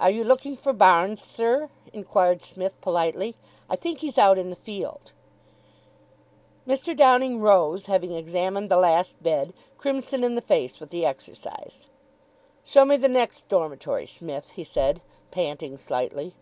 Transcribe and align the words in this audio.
"Are 0.00 0.10
you 0.10 0.24
looking 0.24 0.56
for 0.56 0.72
Barnes, 0.72 1.22
sir?" 1.22 1.70
inquired 1.92 2.42
Psmith 2.42 2.80
politely. 2.80 3.36
"I 3.70 3.76
think 3.76 4.00
he's 4.00 4.18
out 4.18 4.36
in 4.36 4.50
the 4.50 4.56
field." 4.56 5.12
Mr. 6.66 6.96
Downing 6.96 7.38
rose, 7.38 7.86
having 7.86 8.10
examined 8.16 8.68
the 8.68 8.76
last 8.76 9.22
bed, 9.22 9.54
crimson 9.78 10.24
in 10.24 10.34
the 10.34 10.42
face 10.42 10.80
with 10.80 10.90
the 10.90 11.06
exercise. 11.06 11.86
"Show 12.64 12.84
me 12.84 12.96
the 12.96 13.06
next 13.06 13.48
dormitory, 13.48 14.06
Smith," 14.06 14.50
he 14.56 14.64
said, 14.64 15.00
panting 15.30 15.78
slightly. 15.78 16.34